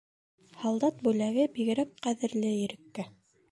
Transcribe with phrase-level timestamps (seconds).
[0.61, 3.09] Һалдат бүләге бигерәк ҡәҙерле Иреккә.